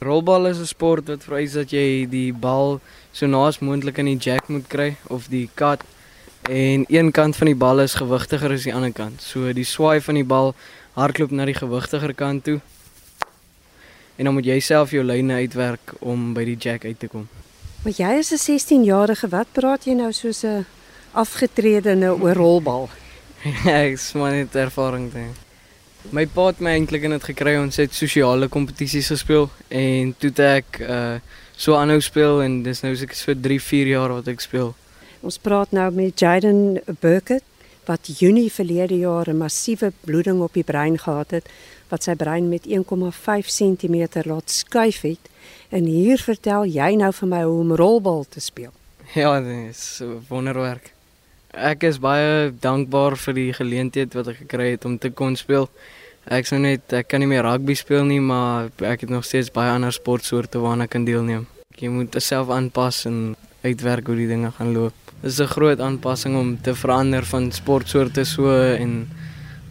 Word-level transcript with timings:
Rolbal 0.00 0.46
is 0.46 0.58
'n 0.58 0.66
sport 0.66 1.08
wat 1.08 1.24
vereis 1.24 1.52
dat 1.52 1.70
jy 1.70 2.06
die 2.06 2.32
bal 2.32 2.80
so 3.12 3.26
naas 3.26 3.58
moontlik 3.58 3.98
in 3.98 4.06
die 4.06 4.16
jack 4.16 4.48
moet 4.48 4.68
kry 4.68 4.96
of 5.08 5.28
die 5.28 5.50
kat 5.54 5.82
en 6.48 6.84
een 6.88 7.10
kant 7.10 7.36
van 7.36 7.46
die 7.46 7.56
bal 7.56 7.80
is 7.80 7.94
gewigtiger 7.94 8.52
as 8.52 8.62
die 8.62 8.74
ander 8.74 8.92
kant. 8.92 9.22
So 9.22 9.52
die 9.52 9.64
swaai 9.64 10.00
van 10.00 10.14
die 10.14 10.24
bal 10.24 10.54
hardloop 10.94 11.30
na 11.30 11.44
die 11.44 11.54
gewigtiger 11.54 12.14
kant 12.14 12.44
toe. 12.44 12.60
En 14.16 14.24
dan 14.24 14.34
moet 14.34 14.44
jy 14.44 14.60
self 14.60 14.90
jou 14.90 15.04
lyne 15.04 15.34
uitwerk 15.34 15.94
om 16.00 16.32
by 16.34 16.44
die 16.44 16.56
jack 16.56 16.84
uit 16.84 16.98
te 16.98 17.08
kom. 17.08 17.28
Maar 17.82 17.92
jy 17.92 18.18
is 18.18 18.32
'n 18.32 18.38
16-jarige, 18.38 19.28
wat 19.28 19.46
praat 19.52 19.84
jy 19.84 19.94
nou 19.94 20.12
soos 20.12 20.44
'n 20.44 20.66
afgetredene 21.12 22.14
oor 22.14 22.34
rolbal? 22.34 22.88
Ek 23.64 23.92
is 23.92 24.12
maar 24.12 24.32
net 24.32 24.54
ervaring 24.54 25.12
ding. 25.12 25.47
My 26.08 26.24
pa 26.24 26.46
het 26.48 26.60
my 26.64 26.70
eintlik 26.72 27.02
in 27.04 27.12
dit 27.12 27.24
gekry 27.34 27.52
ons 27.60 27.76
het 27.76 27.92
sosiale 27.92 28.46
kompetisies 28.48 29.10
gespeel 29.12 29.50
en 29.68 30.14
toe 30.16 30.30
het 30.32 30.40
ek 30.46 30.80
uh 30.86 31.18
so 31.58 31.74
aanhou 31.74 31.98
speel 31.98 32.38
en 32.44 32.60
dis 32.62 32.80
nou 32.84 32.92
seker 32.94 33.18
so 33.18 33.34
3, 33.34 33.56
4 33.58 33.88
jaar 33.90 34.12
wat 34.14 34.28
ek 34.30 34.38
speel. 34.40 34.68
Ons 35.26 35.40
praat 35.42 35.72
nou 35.74 35.88
met 35.90 36.14
Jaden 36.14 36.78
Burkett 37.02 37.42
wat 37.88 38.06
Junie 38.20 38.46
verlede 38.46 38.94
jaar 39.02 39.26
'n 39.28 39.36
massiewe 39.36 39.92
bloeding 40.06 40.40
op 40.40 40.54
die 40.54 40.62
brein 40.62 40.98
gehad 40.98 41.30
het 41.30 41.50
wat 41.90 42.02
sy 42.02 42.14
brein 42.14 42.48
met 42.48 42.66
1,5 42.66 43.50
cm 43.58 44.22
laat 44.24 44.50
skuif 44.50 45.00
het 45.02 45.24
en 45.68 45.84
hier 45.84 46.18
vertel 46.18 46.64
jy 46.64 46.94
nou 46.94 47.12
vir 47.12 47.28
my 47.28 47.42
hoe 47.42 47.60
om 47.60 47.74
rolbal 47.74 48.24
te 48.28 48.40
speel. 48.40 48.72
Ja, 49.14 49.40
dit 49.40 49.68
is 49.70 50.02
wonderwerk. 50.28 50.97
Ek 51.58 51.82
is 51.82 51.96
baie 51.98 52.52
dankbaar 52.54 53.16
vir 53.18 53.34
die 53.34 53.48
geleentheid 53.50 54.12
wat 54.14 54.28
ek 54.30 54.44
gekry 54.44 54.68
het 54.76 54.84
om 54.86 54.94
te 54.94 55.10
kon 55.10 55.34
speel. 55.34 55.64
Ek 56.30 56.46
sou 56.46 56.58
net 56.62 56.92
ek 56.94 57.08
kan 57.10 57.18
nie 57.18 57.26
meer 57.26 57.42
rugby 57.42 57.74
speel 57.74 58.04
nie, 58.06 58.20
maar 58.22 58.68
ek 58.86 59.02
het 59.02 59.10
nog 59.10 59.24
steeds 59.26 59.50
baie 59.50 59.72
ander 59.74 59.90
sportsoorte 59.94 60.62
waarna 60.62 60.86
ek 60.86 60.92
kan 60.94 61.06
deelneem. 61.08 61.48
Jy 61.74 61.90
moet 61.90 62.14
jouself 62.14 62.52
aanpas 62.54 63.00
en 63.10 63.34
uitwerk 63.64 64.06
hoe 64.06 64.18
die 64.20 64.28
dinge 64.30 64.52
gaan 64.54 64.70
loop. 64.76 64.94
Dit 65.18 65.32
is 65.32 65.40
'n 65.40 65.50
groot 65.50 65.80
aanpassing 65.80 66.36
om 66.36 66.54
te 66.62 66.74
verander 66.74 67.24
van 67.26 67.50
sportsoorte 67.50 68.24
so 68.24 68.52
en 68.52 69.08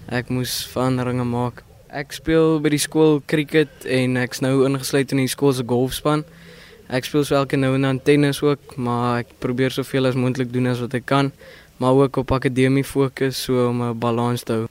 ek 0.10 0.30
moes 0.30 0.68
veranderinge 0.68 1.24
maak. 1.24 1.64
Ek 1.90 2.12
speel 2.12 2.60
by 2.60 2.70
die 2.70 2.84
skool 2.84 3.22
cricket 3.26 3.86
en 3.86 4.18
ek's 4.18 4.42
nou 4.42 4.66
ingesluit 4.66 5.12
in 5.12 5.24
die 5.24 5.28
skool 5.28 5.54
se 5.54 5.64
golfspan. 5.64 6.26
Ek 6.90 7.06
speel 7.06 7.24
so 7.24 7.36
elke 7.36 7.58
nou 7.58 7.76
en 7.76 7.82
dan 7.82 8.00
tennis 8.00 8.42
ook, 8.42 8.78
maar 8.78 9.20
ek 9.20 9.28
probeer 9.40 9.72
soveel 9.72 10.06
as 10.08 10.16
moontlik 10.16 10.52
doen 10.52 10.68
as 10.68 10.80
wat 10.80 10.94
ek 10.94 11.06
kan, 11.06 11.32
maar 11.78 11.94
ook 11.94 12.16
op 12.16 12.32
akademie 12.32 12.84
fokus 12.84 13.44
so 13.44 13.68
om 13.68 13.82
'n 13.82 14.00
balans 14.00 14.44
te 14.44 14.54
hou. 14.54 14.68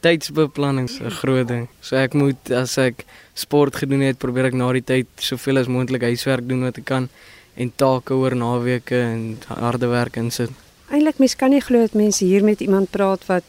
Tydsbeplanning 0.00 0.88
is 0.88 1.00
'n 1.00 1.10
groot 1.10 1.48
ding. 1.48 1.68
So 1.80 1.96
ek 1.96 2.12
moet 2.12 2.50
as 2.50 2.76
ek 2.76 3.04
sport 3.34 3.76
gedoen 3.76 4.00
het, 4.00 4.18
probeer 4.18 4.44
ek 4.44 4.54
na 4.54 4.72
die 4.72 4.84
tyd 4.84 5.06
soveel 5.16 5.58
as 5.58 5.66
moontlik 5.66 6.02
huiswerk 6.02 6.48
doen 6.48 6.62
wat 6.62 6.78
ek 6.78 6.84
kan 6.84 7.08
en 7.54 7.72
take 7.76 8.14
oor 8.14 8.36
naweke 8.36 9.00
en 9.00 9.38
harde 9.46 9.86
werk 9.86 10.16
insit. 10.16 10.50
Eintlik 10.90 11.18
mens 11.18 11.36
kan 11.36 11.50
nie 11.50 11.60
glo 11.60 11.80
dat 11.80 11.92
mense 11.92 12.24
hier 12.24 12.44
met 12.44 12.60
iemand 12.60 12.90
praat 12.90 13.26
wat 13.26 13.44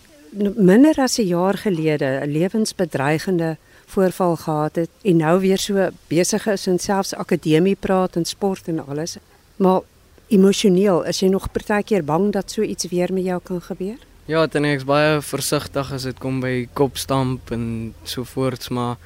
minder 0.56 0.96
as 0.98 1.20
'n 1.20 1.28
jaar 1.28 1.58
gelede 1.58 2.06
'n 2.06 2.32
lewensbedreigende 2.32 3.58
voorval 3.86 4.36
gehad 4.36 4.76
het 4.76 4.90
en 5.02 5.18
nou 5.18 5.40
weer 5.40 5.58
so 5.58 5.90
besig 6.08 6.48
is 6.48 6.68
en 6.68 6.80
selfs 6.80 7.16
akademie 7.16 7.76
praat 7.76 8.16
en 8.16 8.26
sport 8.26 8.68
en 8.68 8.88
alles. 8.88 9.18
Maar 9.56 9.82
emosioneel, 10.30 11.03
is 11.09 11.22
jy 11.22 11.30
nog 11.30 11.52
partykeer 11.52 12.03
bang 12.05 12.31
dat 12.31 12.52
so 12.52 12.61
iets 12.61 12.88
weer 12.91 13.13
met 13.13 13.25
jou 13.25 13.39
kan 13.44 13.61
gebeur? 13.61 13.97
Ja, 14.30 14.45
dan 14.45 14.67
ek's 14.69 14.85
baie 14.85 15.22
versigtig 15.25 15.91
as 15.91 16.05
dit 16.05 16.19
kom 16.22 16.38
by 16.44 16.67
kopstamp 16.77 17.49
en 17.52 17.95
so 18.03 18.23
voorts, 18.23 18.69
maar 18.69 18.97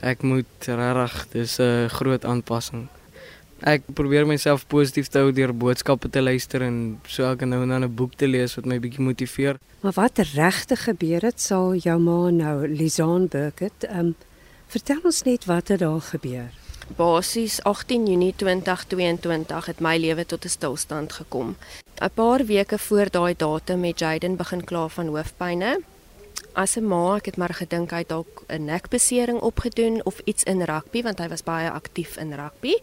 ek 0.00 0.24
moet 0.24 0.48
regtig 0.64 1.26
dis 1.32 1.58
'n 1.60 1.88
groot 1.88 2.24
aanpassing. 2.24 2.88
Ek 3.60 3.82
probeer 3.94 4.26
myself 4.26 4.66
positief 4.66 5.08
te 5.08 5.18
hou 5.18 5.32
deur 5.32 5.52
boodskappe 5.54 6.08
te 6.10 6.22
luister 6.22 6.62
en 6.62 6.98
so 7.06 7.22
elke 7.22 7.44
nou 7.44 7.62
en 7.62 7.68
dan 7.68 7.84
'n 7.84 7.94
boek 7.94 8.14
te 8.16 8.26
lees 8.26 8.56
wat 8.56 8.64
my 8.64 8.78
bietjie 8.78 9.04
motiveer. 9.04 9.58
Maar 9.82 9.92
wat 9.92 10.18
regtig 10.18 10.84
gebeur 10.84 11.22
het, 11.22 11.40
sal 11.40 11.74
jou 11.74 11.98
ma 11.98 12.30
nou 12.30 12.66
Lizaan 12.68 13.28
Burkett, 13.28 13.84
ehm 13.84 13.98
um, 13.98 14.14
vertel 14.66 15.00
ons 15.04 15.22
net 15.22 15.44
wat 15.44 15.68
het 15.68 15.78
daar 15.78 16.00
gebeur. 16.00 16.50
Basies 16.96 17.62
18 17.62 18.06
Junie 18.06 18.34
2022 18.36 19.66
het 19.66 19.80
my 19.80 19.96
lewe 19.96 20.26
tot 20.26 20.44
'n 20.44 20.48
stilstand 20.48 21.12
gekom. 21.12 21.56
'n 22.00 22.10
Paar 22.14 22.44
weke 22.44 22.78
voor 22.78 23.10
daai 23.10 23.34
datum 23.36 23.84
het 23.84 23.98
Jaden 23.98 24.36
begin 24.36 24.64
kla 24.64 24.88
van 24.88 25.06
hoofpynne. 25.06 25.80
As 26.52 26.76
'n 26.76 26.86
ma, 26.86 27.16
ek 27.16 27.24
het 27.24 27.36
maar 27.36 27.54
gedink 27.54 27.90
hy 27.90 27.98
het 27.98 28.08
dalk 28.08 28.44
'n 28.48 28.64
nekbesering 28.64 29.40
opgedoen 29.40 30.04
of 30.04 30.20
iets 30.24 30.42
in 30.42 30.62
rugby 30.62 31.02
want 31.02 31.18
hy 31.18 31.28
was 31.28 31.42
baie 31.42 31.70
aktief 31.70 32.16
in 32.16 32.32
rugby. 32.32 32.74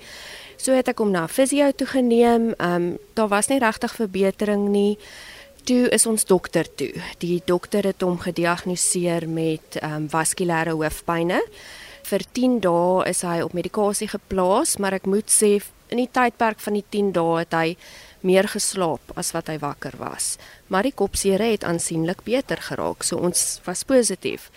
So 0.56 0.74
het 0.74 0.88
ek 0.88 0.98
hom 0.98 1.12
na 1.12 1.28
fisio 1.28 1.72
toe 1.72 1.88
geneem. 1.88 2.54
Ehm 2.58 2.74
um, 2.74 2.98
daar 3.14 3.28
was 3.28 3.48
nie 3.48 3.60
regtig 3.60 3.96
verbetering 3.96 4.70
nie. 4.70 4.98
Toe 5.64 5.90
is 5.90 6.06
ons 6.06 6.26
dokter 6.26 6.76
toe. 6.76 6.94
Die 7.18 7.42
dokter 7.46 7.84
het 7.84 8.02
hom 8.02 8.20
gediagnoseer 8.20 9.30
met 9.30 9.76
ehm 9.76 9.94
um, 9.94 10.10
vaskulêre 10.10 10.72
hoofpynne 10.72 11.42
vir 12.10 12.26
10 12.34 12.60
dae 12.66 13.04
is 13.10 13.22
hy 13.28 13.40
op 13.46 13.54
medikasie 13.58 14.10
geplaas, 14.10 14.78
maar 14.82 14.98
ek 14.98 15.08
moet 15.10 15.30
sê 15.30 15.60
in 15.90 16.02
die 16.02 16.10
tydperk 16.10 16.62
van 16.62 16.78
die 16.78 16.86
10 16.86 17.12
dae 17.18 17.42
het 17.42 17.56
hy 17.56 17.76
meer 18.26 18.50
geslaap 18.52 19.14
as 19.20 19.32
wat 19.36 19.50
hy 19.52 19.58
wakker 19.62 19.96
was. 20.02 20.38
Maar 20.68 20.90
die 20.90 20.96
kopseer 20.96 21.42
het 21.44 21.66
aansienlik 21.68 22.26
beter 22.28 22.62
geraak, 22.70 23.06
so 23.06 23.22
ons 23.22 23.60
was 23.66 23.86
positief. 23.88 24.50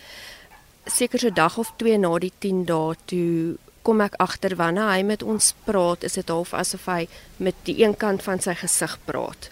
Seker 0.89 1.21
so 1.21 1.33
dag 1.33 1.57
of 1.61 1.71
2 1.79 1.99
na 2.01 2.11
die 2.19 2.33
10 2.43 2.65
dae 2.69 2.97
toe 3.09 3.57
kom 3.83 4.01
ek 4.03 4.15
agter 4.23 4.55
wanneer 4.59 4.91
hy 4.93 5.01
met 5.07 5.23
ons 5.23 5.51
praat, 5.67 6.03
is 6.07 6.15
dit 6.19 6.29
half 6.31 6.53
asof 6.55 6.87
hy 6.87 7.03
met 7.43 7.57
die 7.67 7.81
een 7.83 7.95
kant 7.99 8.23
van 8.23 8.39
sy 8.43 8.55
gesig 8.55 8.95
praat. 9.07 9.49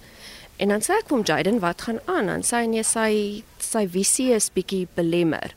En 0.61 0.71
dan 0.71 0.83
sê 0.85 0.95
ek 0.99 1.09
vir 1.09 1.17
hom 1.17 1.25
Jaden, 1.27 1.59
wat 1.63 1.87
gaan 1.87 1.99
aan? 2.05 2.29
Dan 2.29 2.45
sê 2.47 2.63
hy 2.63 2.71
nee, 2.71 2.85
sy 2.85 3.11
sy 3.61 3.87
visie 3.89 4.29
is 4.35 4.51
bietjie 4.53 4.85
belemmer. 4.95 5.55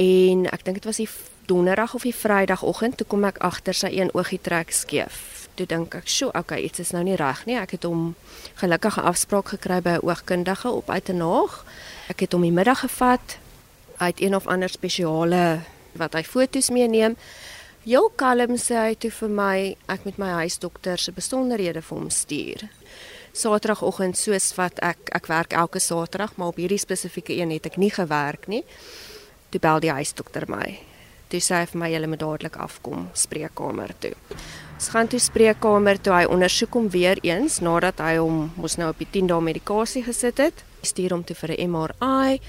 En 0.00 0.46
ek 0.52 0.64
dink 0.66 0.80
dit 0.80 0.88
was 0.88 1.00
die 1.00 1.08
donderdag 1.50 1.94
of 1.94 2.06
die 2.06 2.14
vrydagoggend 2.14 3.00
toe 3.00 3.06
kom 3.10 3.24
ek 3.26 3.40
agter 3.42 3.74
sy 3.74 3.90
een 3.96 4.12
oogie 4.14 4.38
trek 4.42 4.70
skeef. 4.74 5.48
Toe 5.58 5.66
dink 5.66 5.94
ek, 5.94 6.06
"Sjoe, 6.06 6.30
okay, 6.32 6.62
iets 6.62 6.78
is 6.78 6.92
nou 6.92 7.02
nie 7.02 7.16
reg 7.16 7.46
nie." 7.46 7.56
Ek 7.56 7.70
het 7.70 7.82
hom 7.82 8.14
gelukkige 8.54 9.00
afspraak 9.00 9.48
gekry 9.48 9.80
by 9.80 9.90
'n 9.98 10.06
oogkundige 10.06 10.68
op 10.70 10.90
Uitenaag. 10.90 11.64
Ek 12.08 12.20
het 12.20 12.32
hom 12.32 12.42
die 12.42 12.52
middag 12.52 12.80
gevat. 12.80 13.38
Hy 13.98 14.06
het 14.06 14.20
een 14.20 14.34
of 14.34 14.46
ander 14.46 14.68
spesiale 14.68 15.60
wat 15.92 16.12
hy 16.12 16.22
foto's 16.22 16.70
meeneem. 16.70 17.16
Heel 17.84 18.12
kalm 18.16 18.56
sê 18.56 18.74
hy 18.74 18.94
toe 18.94 19.10
vir 19.10 19.28
my, 19.28 19.76
ek 19.88 20.04
met 20.04 20.18
my 20.18 20.28
huisdokter 20.28 20.98
se 20.98 21.12
besonderhede 21.12 21.82
vir 21.82 21.98
hom 21.98 22.10
stuur. 22.10 22.68
Saterdagoggend 23.32 24.16
soos 24.16 24.54
wat 24.54 24.78
ek 24.78 24.98
ek 25.12 25.26
werk 25.26 25.52
elke 25.52 25.78
Saterdag, 25.78 26.36
maar 26.36 26.48
op 26.48 26.56
hierdie 26.56 26.78
spesifieke 26.78 27.32
een 27.32 27.50
het 27.50 27.66
ek 27.66 27.76
nie 27.76 27.90
gewerk 27.90 28.46
nie. 28.46 28.64
Toe 29.50 29.60
bel 29.60 29.80
die 29.80 29.92
huisdokter 29.92 30.48
my 30.48 30.89
toe 31.30 31.40
sê 31.40 31.60
hy 31.62 31.68
vir 31.70 31.80
my 31.80 31.90
jy 31.92 32.00
moet 32.06 32.22
dadelik 32.22 32.56
afkom 32.60 33.08
spreekkamer 33.14 33.94
toe. 34.02 34.14
Ons 34.80 34.88
gaan 34.94 35.08
toe 35.12 35.20
spreekkamer 35.20 35.98
toe 36.00 36.14
hy 36.14 36.24
ondersoek 36.24 36.76
hom 36.78 36.88
weer 36.92 37.18
eens 37.26 37.58
nadat 37.60 38.00
hy 38.00 38.16
hom 38.16 38.46
mos 38.56 38.78
nou 38.80 38.90
op 38.92 38.98
die 39.02 39.08
10 39.18 39.28
dae 39.28 39.44
medikasie 39.44 40.02
gesit 40.06 40.40
het. 40.40 40.64
Stuur 40.82 41.12
hom 41.12 41.24
toe 41.24 41.36
vir 41.36 41.52
'n 41.56 41.70
MRI. 41.70 42.40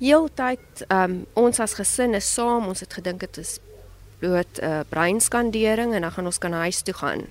Heeltyd 0.00 0.84
um, 0.90 1.26
ons 1.34 1.60
as 1.60 1.74
gesin 1.74 2.14
is 2.14 2.28
saam, 2.32 2.68
ons 2.68 2.80
het 2.80 2.92
gedink 2.92 3.20
dit 3.20 3.38
is 3.38 3.60
bloot 4.20 4.60
'n 4.60 4.64
uh, 4.64 4.80
breinskandering 4.88 5.94
en 5.94 6.02
dan 6.02 6.12
gaan 6.12 6.26
ons 6.26 6.38
kan 6.38 6.52
huis 6.52 6.82
toe 6.82 6.94
gaan. 6.94 7.26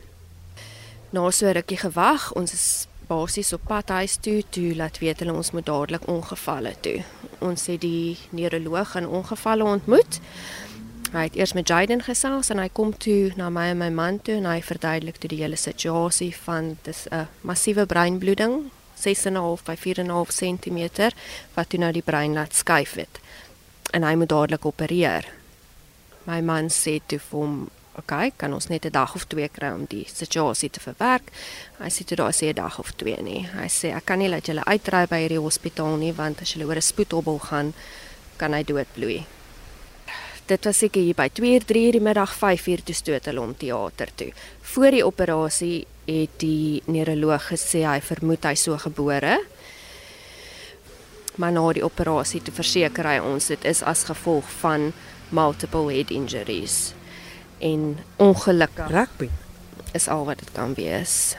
Na 1.10 1.32
so 1.32 1.52
rukkie 1.52 1.78
gewag, 1.78 2.34
ons 2.34 2.54
is 2.54 2.88
basies 3.08 3.54
op 3.54 3.62
pad 3.68 3.90
huis 3.90 4.18
toe, 4.18 4.44
toe 4.50 4.76
laat 4.76 4.98
weet 5.00 5.20
hulle 5.20 5.34
ons 5.34 5.52
moet 5.52 5.66
dadelik 5.66 6.08
ongevalle 6.08 6.74
toe. 6.82 7.04
Ons 7.40 7.66
het 7.66 7.82
die 7.82 8.18
neuroloog 8.30 8.96
in 8.96 9.08
ongevalle 9.08 9.64
ontmoet. 9.64 10.20
Hy 11.14 11.28
het 11.28 11.36
eers 11.38 11.54
met 11.54 11.68
Jaden 11.68 12.02
gesels 12.02 12.50
en 12.50 12.58
hy 12.58 12.70
kom 12.74 12.90
toe 12.98 13.30
na 13.38 13.52
my 13.54 13.68
en 13.70 13.78
my 13.78 13.92
man 13.94 14.18
toe 14.26 14.40
en 14.40 14.48
hy 14.50 14.58
verduidelik 14.66 15.20
toe 15.22 15.30
die 15.30 15.44
hele 15.44 15.60
situasie 15.60 16.32
van 16.46 16.78
dis 16.84 17.06
'n 17.12 17.28
massiewe 17.42 17.86
breinbloeding, 17.86 18.72
6.5 18.98 19.64
by 19.66 19.76
4.5 19.78 20.32
cm 20.34 21.12
wat 21.54 21.70
toe 21.70 21.80
nou 21.80 21.92
die 21.92 22.02
brein 22.02 22.34
laat 22.34 22.56
skuif 22.56 22.94
het. 22.94 23.20
En 23.94 24.04
hy 24.04 24.16
moet 24.16 24.30
dadelik 24.30 24.66
opereer. 24.66 25.30
My 26.24 26.42
man 26.42 26.70
sê 26.70 27.00
toe 27.06 27.20
vir 27.20 27.40
hom, 27.40 27.70
"Oké, 27.96 28.00
okay, 28.00 28.32
kan 28.38 28.54
ons 28.54 28.68
net 28.68 28.86
'n 28.86 28.92
dag 28.92 29.16
of 29.16 29.26
twee 29.26 29.50
kry 29.50 29.72
om 29.74 29.86
die 29.86 30.06
situasie 30.08 30.70
te 30.70 30.80
verwerk?" 30.80 31.32
Hy 31.78 31.90
sê 31.90 32.04
toe 32.06 32.18
daar 32.18 32.34
sê 32.34 32.50
'n 32.50 32.56
dag 32.56 32.80
of 32.80 32.92
twee 32.92 33.22
nie. 33.22 33.48
Hy 33.54 33.68
sê 33.68 33.96
ek 33.96 34.06
kan 34.06 34.20
nie 34.20 34.30
laat 34.30 34.46
julle 34.46 34.64
uitry 34.66 35.06
by 35.08 35.20
hierdie 35.20 35.40
hospitaal 35.40 35.98
nie 35.98 36.14
want 36.14 36.42
as 36.42 36.54
julle 36.54 36.66
oor 36.66 36.76
'n 36.76 36.82
spoedhobbel 36.82 37.40
gaan, 37.40 37.74
kan 38.38 38.54
hy 38.54 38.64
doodbloei 38.64 39.26
dit 40.48 40.66
was 40.66 40.78
seker 40.78 41.02
hier 41.02 41.16
by 41.16 41.30
2:00 41.30 41.66
3:00 41.66 41.92
die 41.92 42.02
middag 42.02 42.36
5:00 42.36 42.84
toe 42.84 42.96
stoot 42.96 43.26
hulle 43.26 43.40
hom 43.40 43.56
teater 43.58 44.10
toe. 44.16 44.32
Voor 44.62 44.92
die 44.92 45.06
operasie 45.06 45.88
het 46.06 46.40
die 46.40 46.84
neuroloog 46.86 47.48
gesê 47.52 47.86
hy 47.86 48.02
vermoed 48.02 48.44
hy 48.44 48.56
so 48.56 48.78
gebore. 48.78 49.40
Maar 51.36 51.52
na 51.52 51.74
die 51.74 51.84
operasie 51.84 52.42
toe 52.42 52.54
verseker 52.54 53.06
hy 53.06 53.20
ons 53.20 53.48
dit 53.48 53.66
is 53.66 53.84
as 53.84 54.04
gevolg 54.04 54.46
van 54.60 54.94
multiple 55.30 55.94
head 55.94 56.12
injuries. 56.12 56.94
en 57.58 57.98
ongelukkig 58.16 58.88
Rugby. 58.88 59.30
is 59.92 60.08
al 60.08 60.26
wat 60.26 60.40
dit 60.40 60.52
kan 60.52 60.74
wees. 60.74 61.36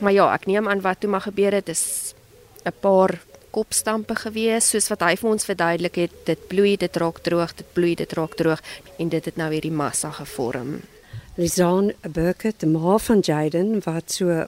Maar 0.00 0.12
ja, 0.12 0.32
ek 0.34 0.46
neem 0.46 0.68
aan 0.68 0.80
wat 0.80 1.00
toe 1.00 1.10
maar 1.10 1.24
gebeur 1.24 1.52
het 1.52 1.68
is 1.68 2.14
'n 2.64 2.72
paar 2.80 3.20
kopstampe 3.50 4.14
gewees 4.14 4.70
soos 4.70 4.88
wat 4.92 5.02
hy 5.02 5.16
vir 5.16 5.30
ons 5.30 5.44
verduidelik 5.44 5.96
het. 5.96 6.14
Dit 6.26 6.46
bloei, 6.48 6.76
dit 6.76 6.96
raak 6.96 7.20
droog, 7.26 7.54
dit 7.56 7.72
bloei, 7.74 7.94
dit 7.94 8.12
raak 8.12 8.36
droog 8.38 8.62
en 8.98 9.08
dit 9.08 9.24
het 9.24 9.36
nou 9.36 9.50
hierdie 9.52 9.74
massa 9.74 10.10
gevorm. 10.10 10.80
Lizaan 11.36 11.92
Burkett, 12.02 12.60
die 12.60 12.68
ma 12.68 12.98
van 12.98 13.22
Jaden 13.24 13.80
wat 13.84 14.10
so 14.10 14.46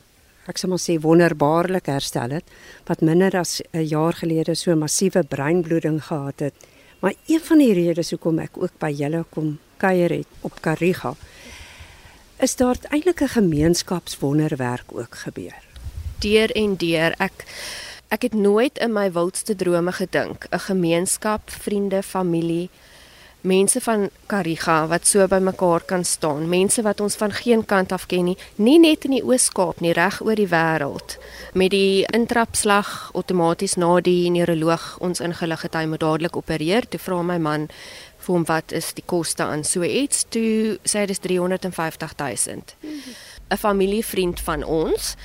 ek 0.51 0.59
sal 0.59 0.73
maar 0.73 0.83
sê 0.83 0.99
wonderbaarlik 0.99 1.87
herstel 1.87 2.35
het, 2.35 2.49
wat 2.89 3.01
minder 3.01 3.37
as 3.39 3.63
'n 3.73 3.87
jaar 3.87 4.13
gelede 4.13 4.55
so 4.55 4.75
massiewe 4.75 5.23
breinbloeding 5.23 6.03
gehad 6.03 6.41
het. 6.41 6.55
Maar 7.01 7.15
een 7.27 7.41
van 7.41 7.59
die 7.59 7.73
redes 7.73 8.11
hoekom 8.11 8.39
ek 8.39 8.57
ook 8.57 8.79
by 8.79 8.91
julle 8.91 9.25
kom 9.31 9.59
kuier 9.77 10.11
het 10.11 10.27
op 10.41 10.61
Kariga 10.61 11.15
is 12.43 12.57
daar 12.57 12.77
eintlik 12.91 13.21
'n 13.23 13.29
gemeenskapswonderwerk 13.39 14.89
ook 14.93 15.15
gebeur. 15.15 15.63
Deur 16.19 16.51
en 16.51 16.77
deur 16.77 17.15
ek 17.19 17.45
ek 18.13 18.29
het 18.29 18.35
nooit 18.37 18.79
in 18.79 18.93
my 18.93 19.09
wildste 19.13 19.57
drome 19.57 19.93
gedink. 19.93 20.47
'n 20.51 20.59
gemeenskap, 20.69 21.51
vriende, 21.51 22.03
familie 22.03 22.69
mense 23.43 23.81
van 23.81 24.11
Kariga 24.27 24.87
wat 24.87 25.07
so 25.07 25.27
bymekaar 25.27 25.83
kan 25.87 26.05
staan, 26.05 26.49
mense 26.49 26.83
wat 26.83 27.01
ons 27.01 27.17
van 27.19 27.33
geen 27.33 27.65
kant 27.67 27.93
af 27.93 28.07
ken 28.07 28.25
nie, 28.31 28.37
nie 28.55 28.79
net 28.79 29.05
in 29.09 29.17
die 29.17 29.25
Oos-Kaap 29.25 29.83
nie, 29.83 29.93
reg 29.97 30.21
oor 30.23 30.39
die 30.39 30.49
wêreld. 30.49 31.17
Met 31.59 31.75
die 31.75 32.07
intrapslag 32.15 33.11
outomaties 33.19 33.75
na 33.77 33.99
die 34.01 34.31
neuroloog 34.31 34.97
ons 35.03 35.21
ingelig 35.21 35.67
het 35.67 35.75
hy 35.75 35.85
moet 35.91 36.05
dadelik 36.05 36.39
opereer, 36.39 36.87
toe 36.87 37.03
vra 37.03 37.23
my 37.27 37.39
man 37.43 37.69
vir 38.23 38.35
hom 38.37 38.47
wat 38.47 38.73
is 38.73 38.93
die 38.95 39.07
koste 39.07 39.43
aan 39.43 39.67
so 39.67 39.83
iets, 39.83 40.25
toe 40.31 40.79
sê 40.87 41.03
hy 41.03 41.07
dis 41.11 41.23
350 41.27 42.15
000. 42.19 42.63
'n 43.51 43.59
Familievriend 43.59 44.41
van 44.41 44.63
ons 44.65 45.17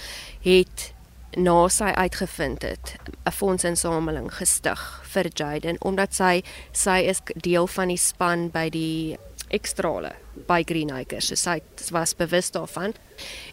het 0.42 0.97
na 1.38 1.68
sy 1.69 1.92
uitgevind 1.94 2.62
het 2.66 2.95
'n 3.25 3.31
fondsinsameling 3.31 4.34
gestig 4.34 4.81
vir 5.13 5.28
Jaden 5.34 5.78
omdat 5.81 6.13
sy 6.13 6.44
sy 6.72 7.00
is 7.10 7.22
deel 7.36 7.68
van 7.68 7.88
die 7.88 7.98
span 7.98 8.50
by 8.50 8.69
die 8.69 9.18
ekstrale 9.50 10.12
by 10.48 10.63
Greenacres. 10.63 11.28
So 11.28 11.36
sy 11.36 11.62
was 11.92 12.16
bewus 12.16 12.51
daarvan 12.51 12.94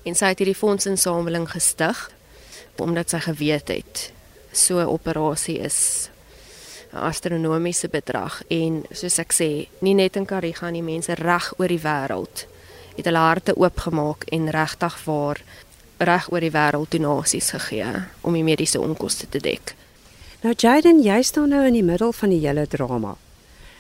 en 0.03 0.15
sy 0.15 0.27
het 0.27 0.39
hierdie 0.39 0.59
fondsinsameling 0.59 1.49
gestig 1.51 2.11
omdat 2.77 3.11
sy 3.11 3.19
geweet 3.19 3.69
het 3.69 4.13
so 4.53 4.79
'n 4.79 4.87
operasie 4.87 5.59
is 5.59 6.11
'n 6.93 6.97
astronomiese 6.97 7.89
bedrag 7.89 8.43
en 8.49 8.85
soos 8.91 9.19
ek 9.19 9.33
sê, 9.33 9.69
nie 9.81 9.95
net 9.95 10.17
in 10.17 10.27
Kariga 10.27 10.71
nie, 10.71 10.83
mense 10.83 11.15
reg 11.15 11.53
oor 11.59 11.69
die 11.69 11.83
wêreld 11.83 12.47
het 12.97 13.05
hulle 13.05 13.19
harte 13.19 13.57
oopgemaak 13.57 14.25
en 14.25 14.51
regtig 14.51 15.05
waar 15.05 15.41
reg 15.99 16.31
oor 16.33 16.41
die 16.41 16.53
wêreld 16.55 16.91
donasies 16.91 17.51
gegee 17.55 18.05
om 18.21 18.35
die 18.35 18.45
mediese 18.45 18.81
onkoste 18.81 19.29
te 19.29 19.39
dek. 19.39 19.75
Nou 20.43 20.55
Jaden, 20.57 21.03
jy 21.03 21.23
staan 21.23 21.49
nou 21.55 21.63
in 21.67 21.73
die 21.73 21.85
middel 21.85 22.13
van 22.13 22.33
die 22.35 22.41
hele 22.43 22.67
drama. 22.69 23.15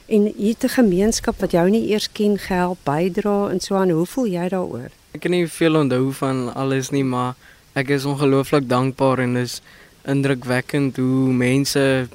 En 0.06 0.30
hier 0.36 0.56
te 0.56 0.68
gemeenskap 0.68 1.40
wat 1.40 1.52
jou 1.52 1.64
nie 1.70 1.86
eers 1.90 2.10
ken 2.12 2.38
gehelp 2.38 2.78
bydra 2.84 3.50
en 3.50 3.60
so 3.60 3.76
aan. 3.76 3.90
Hoe 3.90 4.06
voel 4.06 4.26
jy 4.32 4.48
daaroor? 4.52 4.92
Ek 5.16 5.24
kan 5.24 5.32
nie 5.32 5.46
veel 5.48 5.76
onthou 5.76 6.12
van 6.12 6.48
alles 6.54 6.90
nie, 6.92 7.04
maar 7.04 7.34
ek 7.74 7.92
is 7.96 8.04
ongelooflik 8.08 8.68
dankbaar 8.68 9.24
en 9.24 9.34
dis 9.40 9.60
indrukwekkend 10.08 10.96
hoe 11.00 11.32
mense 11.32 12.08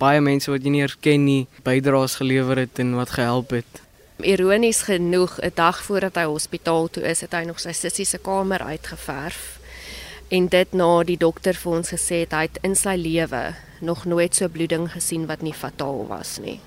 baie 0.00 0.20
mense 0.24 0.50
wat 0.50 0.64
jy 0.64 0.72
nie 0.72 0.82
eers 0.84 0.96
ken 1.02 1.24
nie 1.26 1.46
bydraes 1.66 2.16
gelewer 2.20 2.62
het 2.62 2.78
en 2.80 2.94
wat 2.98 3.14
gehelp 3.18 3.52
het. 3.58 3.82
Ironies 4.22 4.82
genoeg, 4.82 5.38
'n 5.40 5.50
dag 5.54 5.82
voordat 5.82 6.14
hy 6.14 6.24
hospitaal 6.24 6.88
toe 6.88 7.02
is, 7.02 7.20
het 7.20 7.32
hy 7.32 7.44
nog 7.44 7.60
sy 7.60 7.72
sussie 7.72 8.04
se 8.04 8.18
kamer 8.18 8.62
uitgeverf. 8.62 9.58
En 10.28 10.48
dit 10.48 10.72
na 10.72 11.02
die 11.02 11.16
dokter 11.16 11.54
vir 11.54 11.72
ons 11.72 11.88
gesê 11.88 12.20
het 12.20 12.32
hy 12.32 12.42
het 12.42 12.58
in 12.62 12.76
sy 12.76 12.96
lewe 12.96 13.54
nog 13.80 14.04
nooit 14.04 14.34
so 14.34 14.48
bloeding 14.48 14.92
gesien 14.92 15.26
wat 15.26 15.42
nie 15.42 15.52
fataal 15.52 16.06
was 16.06 16.38
nie. 16.38 16.60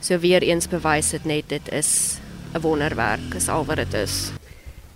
So 0.00 0.18
weer 0.18 0.42
eens 0.42 0.68
bewys 0.68 1.10
dit 1.10 1.24
net 1.24 1.48
dit 1.48 1.72
is 1.72 2.18
'n 2.54 2.60
wonderwerk, 2.60 3.34
is 3.34 3.48
al 3.48 3.64
wat 3.64 3.76
dit 3.76 3.94
is. 3.94 4.32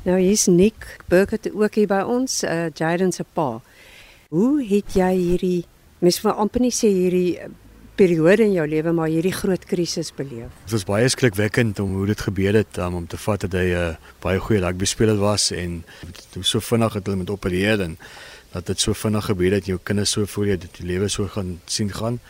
Nou 0.03 0.19
hier's 0.19 0.47
Nick 0.47 0.97
Burger 1.09 1.38
ook 1.55 1.75
hier 1.75 1.87
by 1.87 2.00
ons, 2.00 2.44
uh, 2.44 2.71
Jaden 2.75 3.12
se 3.12 3.25
pa. 3.32 3.61
Hoe 4.29 4.65
het 4.65 4.94
jy 4.94 5.15
hierdie 5.15 5.65
mens 5.99 6.21
wil 6.21 6.32
amper 6.32 6.61
nie 6.61 6.73
sê 6.73 6.88
hierdie 6.88 7.38
periode 7.96 8.44
in 8.44 8.52
jou 8.52 8.66
lewe 8.69 8.92
maar 8.92 9.08
hierdie 9.08 9.34
groot 9.34 9.64
krisis 9.64 10.12
beleef? 10.16 10.50
Dit 10.64 10.75
was 10.75 10.84
baie 10.88 11.08
skrikwekkend 11.08 11.81
om 11.82 11.94
hoe 11.98 12.06
dit 12.10 12.20
gebeur 12.20 12.54
het 12.60 12.78
um, 12.78 13.00
om 13.02 13.06
te 13.06 13.19
vat 13.20 13.40
dat 13.46 13.52
hy 13.52 13.66
'n 13.70 13.76
uh, 13.76 13.96
baie 14.22 14.38
goeie 14.38 14.60
rugby 14.60 14.84
speler 14.84 15.16
was 15.16 15.50
en 15.50 15.84
hoe 16.34 16.44
so 16.44 16.60
vinnig 16.60 16.92
het 16.94 17.06
hulle 17.06 17.19
met 17.19 17.31
opereer 17.31 17.81
en 17.81 17.98
dat 18.52 18.66
dit 18.66 18.81
so 18.81 18.92
vinnig 18.92 19.25
gebeur 19.25 19.52
het 19.52 19.66
jou 19.66 19.78
kinders 19.82 20.10
so 20.10 20.26
voor 20.26 20.46
jou 20.46 20.56
dit 20.58 20.78
lewe 20.78 21.08
so 21.08 21.26
gaan 21.26 21.60
sien 21.66 21.92
gaan. 21.92 22.20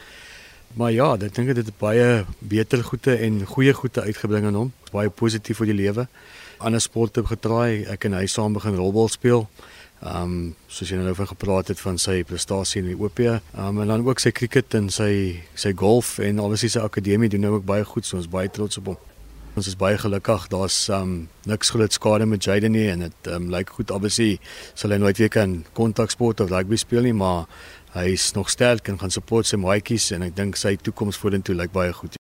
Maar 0.75 0.93
ja, 0.93 1.15
ek 1.19 1.35
dink 1.35 1.49
dit 1.51 1.67
het 1.67 1.79
baie 1.79 2.25
beter 2.39 2.85
goede 2.85 3.17
en 3.17 3.43
goeie 3.47 3.73
goede 3.75 4.05
uitgebring 4.07 4.47
aan 4.47 4.55
hom. 4.55 4.73
Baie 4.93 5.11
positief 5.11 5.59
vir 5.59 5.67
die 5.67 5.75
lewe. 5.75 6.07
Ander 6.59 6.81
sporte 6.81 7.25
getraai, 7.27 7.87
ek 7.91 8.05
en 8.07 8.15
hy 8.15 8.27
saam 8.31 8.55
begin 8.55 8.77
rolbal 8.79 9.09
speel. 9.11 9.49
Ehm 10.01 10.23
um, 10.23 10.55
soos 10.73 10.89
jy 10.89 10.97
nou 10.97 11.13
van 11.13 11.29
gepraat 11.29 11.69
het 11.69 11.81
van 11.81 11.99
sy 12.01 12.23
prestasie 12.25 12.81
in 12.81 12.87
die 12.89 12.97
OP. 12.97 13.21
Ehm 13.21 13.43
um, 13.67 13.81
en 13.83 13.91
dan 13.93 14.05
ook 14.07 14.23
sy 14.23 14.31
cricket 14.33 14.75
en 14.75 14.89
sy 14.89 15.43
sy 15.55 15.75
golf 15.77 16.19
en 16.25 16.41
alles 16.41 16.65
sy 16.65 16.81
akademie 16.81 17.29
doen 17.29 17.45
nou 17.45 17.59
ook 17.59 17.67
baie 17.69 17.85
goed. 17.85 18.07
So 18.09 18.17
ons 18.17 18.31
baie 18.31 18.49
trots 18.49 18.81
op 18.81 18.87
hom. 18.95 18.97
Ons 19.61 19.67
is 19.67 19.77
baie 19.77 19.99
gelukkig. 19.99 20.47
Daar's 20.49 20.89
ehm 20.89 21.03
um, 21.03 21.29
niks 21.45 21.71
groot 21.75 21.93
skade 21.93 22.27
met 22.27 22.45
Jaden 22.45 22.73
nie 22.73 22.87
en 22.89 23.05
dit 23.05 23.29
ehm 23.29 23.43
um, 23.43 23.51
lyk 23.53 23.75
goed. 23.77 23.91
Obviously 23.91 24.39
sal 24.75 24.91
hy 24.91 25.01
nooit 25.03 25.21
weer 25.21 25.29
kan 25.29 25.65
kontaksport 25.77 26.41
of 26.41 26.51
rugby 26.51 26.81
speel 26.81 27.03
nie, 27.03 27.13
maar 27.13 27.45
hy 27.93 28.15
is 28.15 28.33
nog 28.33 28.49
sterk 28.49 28.89
en 28.89 28.99
gaan 28.99 29.13
support 29.13 29.47
sy 29.47 29.61
maatjies 29.61 30.13
en 30.17 30.23
ek 30.23 30.37
dink 30.37 30.57
sy 30.57 30.77
toekoms 30.81 31.21
vorentoe 31.21 31.59
lyk 31.61 31.77
baie 31.77 31.93
goed. 31.93 32.20